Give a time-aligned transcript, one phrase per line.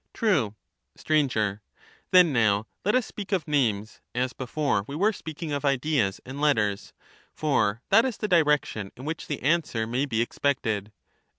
[0.15, 0.55] TheaeL
[0.97, 1.29] True.
[1.29, 1.61] Sir,
[2.09, 6.41] Then, now, let us speak of names, as before we were speaking of ideas and
[6.41, 6.91] letters;
[7.35, 10.91] for that is the direction in which the answer may be expected.